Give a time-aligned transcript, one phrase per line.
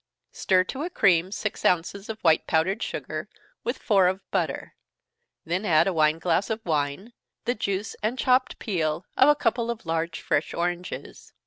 [0.35, 3.29] _Stir to a cream six ounces of white powdered sugar,
[3.63, 4.73] with four of butter
[5.45, 7.13] then add a wine glass of wine,
[7.45, 11.33] the juice and chopped peel of a couple of large fresh oranges.